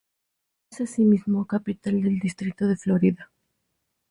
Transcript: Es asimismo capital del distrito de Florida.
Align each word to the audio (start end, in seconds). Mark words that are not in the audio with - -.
Es 0.71 0.81
asimismo 0.81 1.45
capital 1.45 2.01
del 2.01 2.17
distrito 2.17 2.67
de 2.67 2.75
Florida. 2.75 3.31